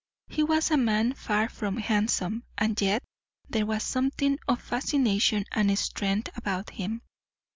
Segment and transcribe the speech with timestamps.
[0.29, 3.03] He was a man far from handsome, and yet
[3.47, 7.03] there was something of fascination and strength about him.